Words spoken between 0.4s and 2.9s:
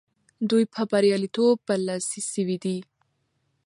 دوی په بریالیتوب برلاسي سوي دي.